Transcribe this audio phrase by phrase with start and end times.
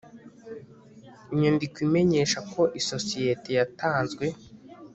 [1.33, 4.25] inyandiko imenyesha ko isosiyete yatanzwe